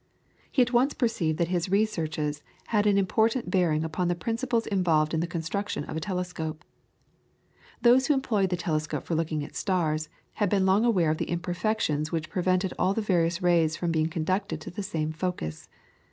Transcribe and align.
He 0.51 0.63
at 0.63 0.73
once 0.73 0.95
perceived 0.95 1.37
that 1.37 1.49
his 1.49 1.69
researches 1.69 2.41
had 2.69 2.87
an 2.87 2.97
important 2.97 3.51
bearing 3.51 3.83
upon 3.83 4.07
the 4.07 4.15
principles 4.15 4.65
involved 4.65 5.13
in 5.13 5.19
the 5.19 5.27
construction 5.27 5.83
of 5.83 5.95
a 5.95 5.99
telescope. 5.99 6.63
Those 7.83 8.07
who 8.07 8.15
employed 8.15 8.49
the 8.49 8.57
telescope 8.57 9.03
for 9.03 9.13
looking 9.13 9.43
at 9.43 9.51
the 9.51 9.57
stars, 9.57 10.09
had 10.33 10.49
been 10.49 10.65
long 10.65 10.85
aware 10.85 11.11
of 11.11 11.17
the 11.19 11.29
imperfections 11.29 12.11
which 12.11 12.31
prevented 12.31 12.73
all 12.79 12.95
the 12.95 13.01
various 13.01 13.43
rays 13.43 13.75
from 13.77 13.91
being 13.91 14.09
conducted 14.09 14.59
to 14.61 14.71
the 14.71 14.81
same 14.81 15.11
focus. 15.11 15.69